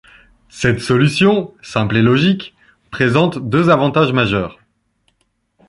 [0.49, 2.55] Cette solution, simple et logique,
[2.89, 4.57] présente deux avantages majeurs.